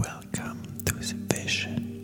Welcome 0.00 0.62
to 0.86 0.94
the 0.94 1.14
Vizzion 1.28 1.99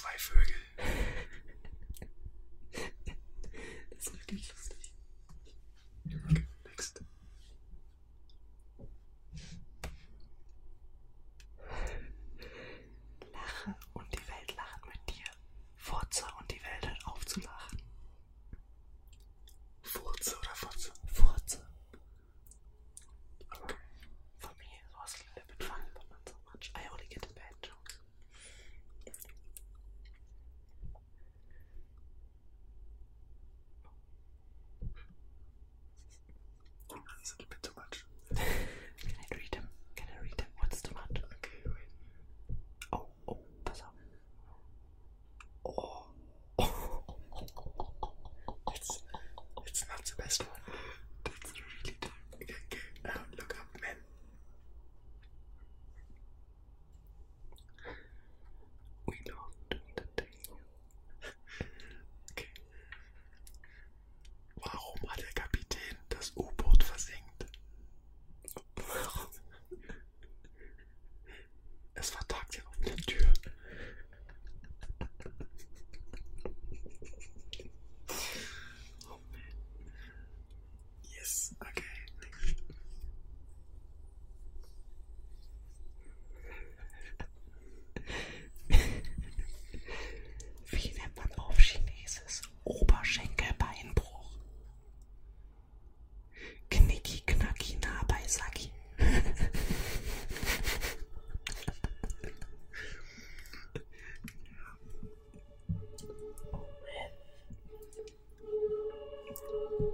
zwei 0.00 0.18
Vögel. 0.18 0.49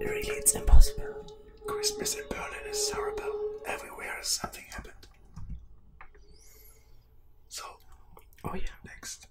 Really, 0.07 0.37
it's 0.37 0.55
impossible. 0.55 1.25
Christmas 1.65 2.15
in 2.15 2.23
Berlin 2.29 2.65
is 2.69 2.89
horrible. 2.91 3.59
Everywhere 3.65 4.17
something 4.21 4.63
happened. 4.69 4.93
So, 7.49 7.63
oh 8.45 8.53
yeah. 8.55 8.61
Next. 8.85 9.27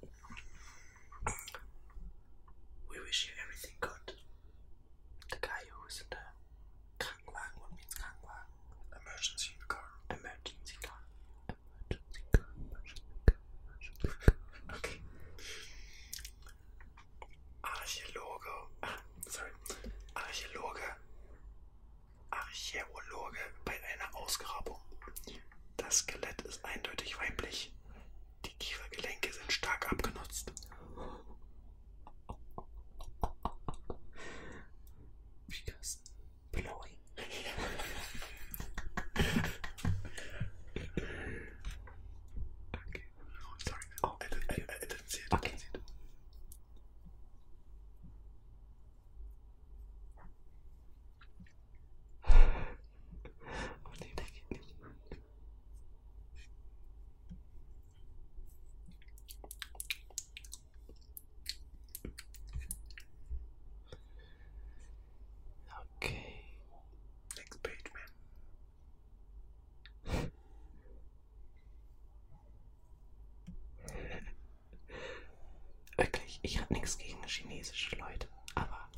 ich, 76.43 76.61
habe 76.61 76.73
nichts 76.75 76.99
gegen 76.99 77.23
chinesische 77.27 77.97
Leute, 77.97 78.29
aber 78.55 78.89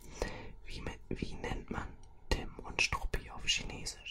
wie, 0.67 0.83
wie 1.09 1.35
nennt 1.35 1.71
man 1.71 1.87
Tim 2.31 2.51
und 2.65 2.81
Struppi 2.83 3.31
auf 3.31 3.45
Chinesisch? 3.47 4.08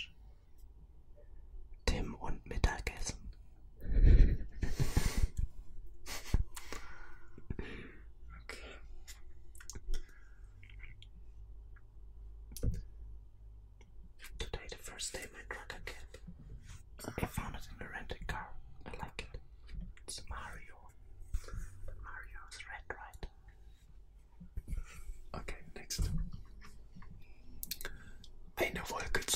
eine 28.70 28.90
Wolke. 28.90 29.27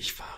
ich 0.00 0.18
war 0.18 0.29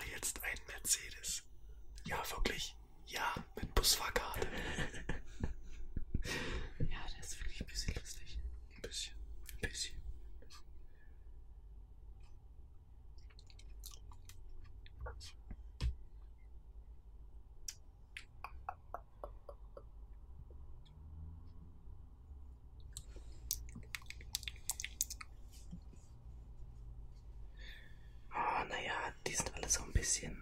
bisschen 30.13 30.42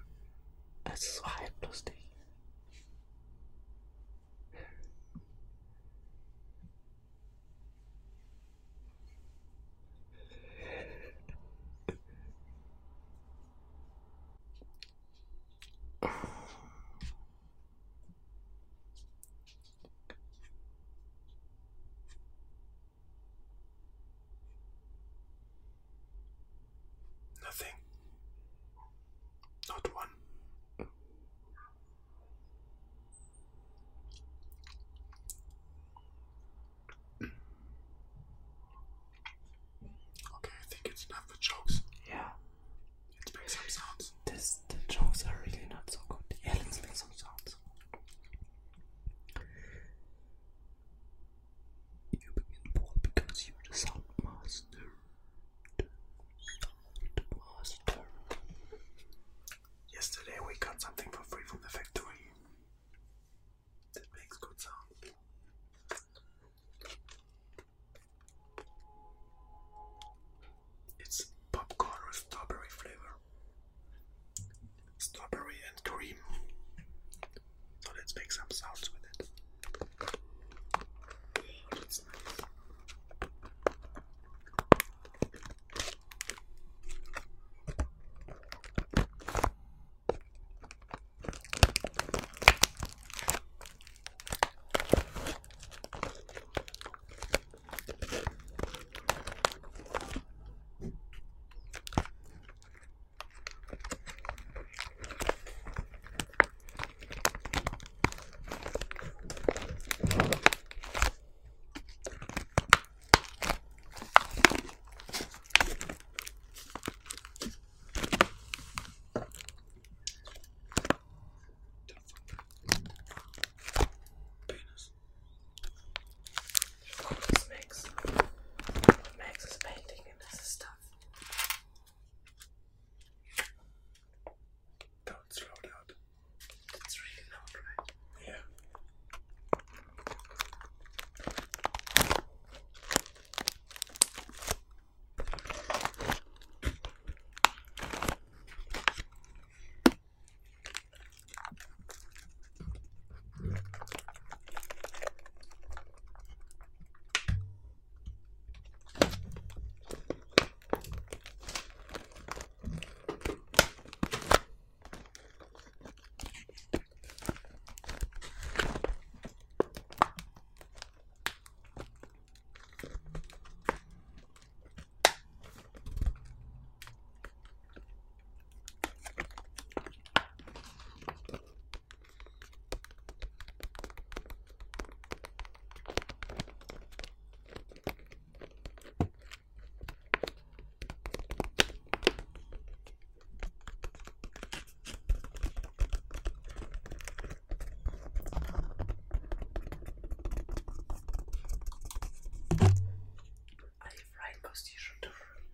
goes 204.51 204.63
t-shirt, 204.63 205.13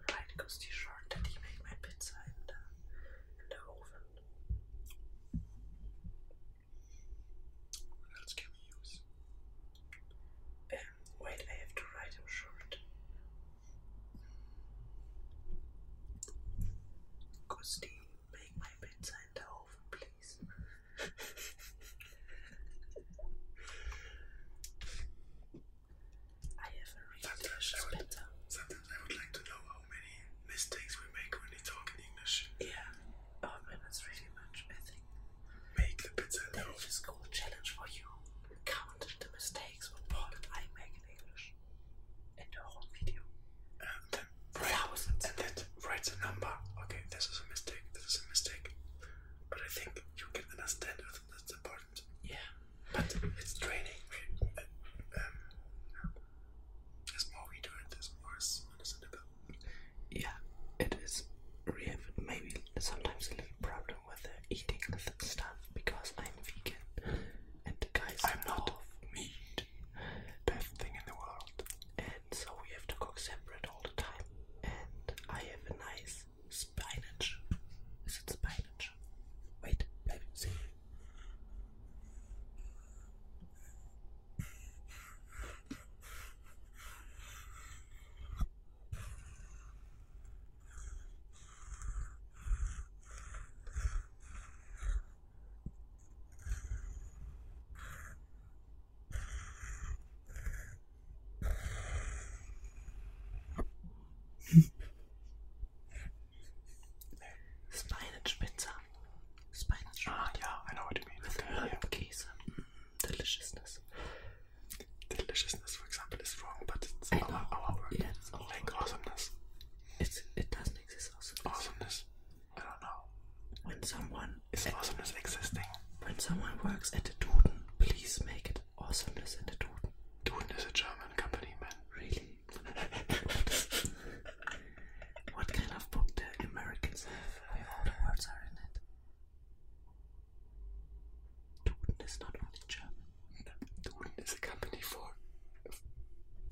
right 0.09 0.37
goes. 0.39 0.96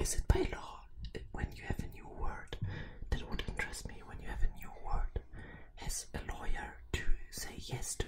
Is 0.05 0.17
it 0.17 0.29
by 0.29 0.47
law 0.55 0.81
eh, 1.15 1.21
when 1.33 1.47
you 1.57 1.63
have 1.63 1.79
a 1.79 1.97
new 1.97 2.07
word? 2.21 2.59
That 3.09 3.23
would 3.31 3.43
interest 3.49 3.89
me 3.89 3.95
when 4.05 4.19
you 4.21 4.29
have 4.29 4.43
a 4.43 4.59
new 4.61 4.69
word. 4.85 5.23
Has 5.77 6.05
a 6.13 6.19
lawyer 6.31 6.75
to 6.93 7.03
say 7.31 7.55
yes 7.57 7.95
to 7.95 8.04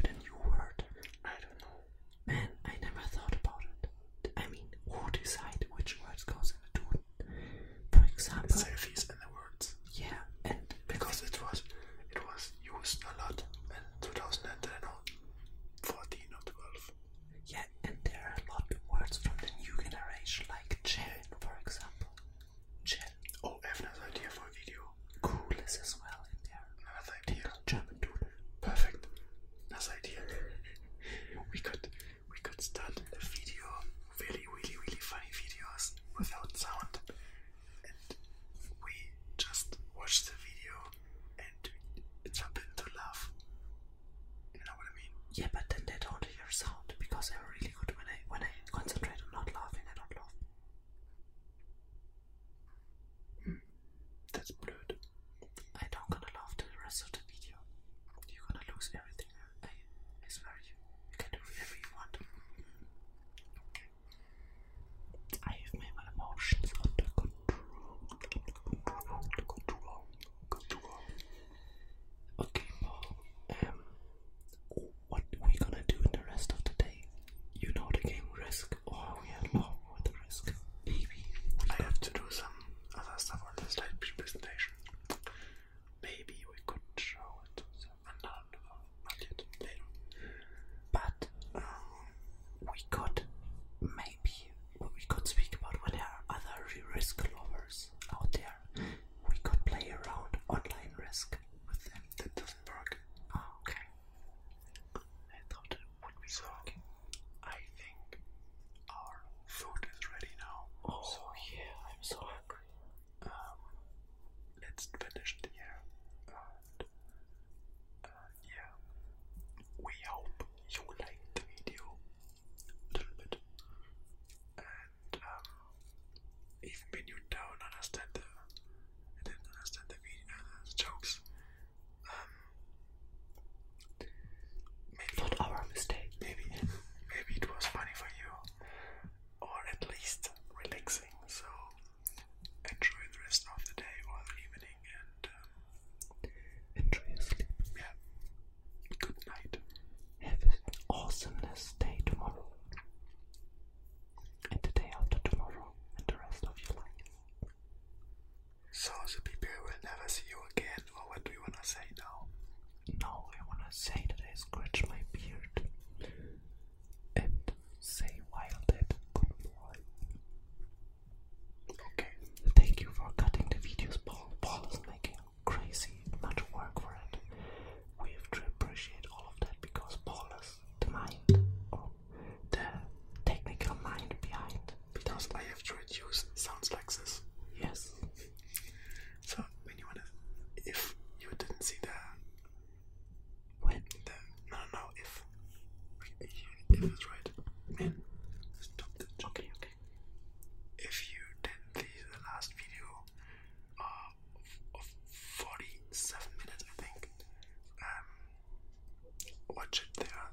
watch 209.67 209.83
it 209.83 209.99
there 209.99 210.31